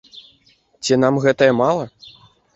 Ці 0.87 0.97
нам 1.03 1.21
гэтае 1.27 1.51
мала? 1.61 1.85